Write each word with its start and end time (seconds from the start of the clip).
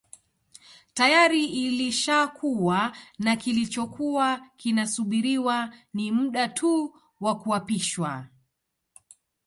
Tayari 0.93 1.45
ilishakuwa 1.45 2.91
na 3.19 3.35
kilichokuwa 3.35 4.47
kinasubiriwa 4.57 5.73
ni 5.93 6.11
muda 6.11 6.47
tu 6.49 6.95
wa 7.19 7.39
kuapishwa 7.39 8.27